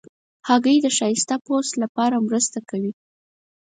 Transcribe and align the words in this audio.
هګۍ 0.47 0.77
د 0.83 0.87
ښایسته 0.97 1.35
پوست 1.45 1.73
لپاره 1.83 2.23
مرسته 2.27 2.59
کوي. 2.69 2.91